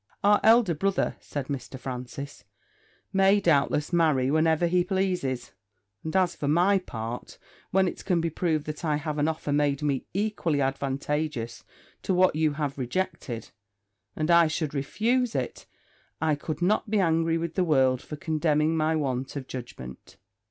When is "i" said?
8.83-8.95, 14.31-14.47, 16.19-16.33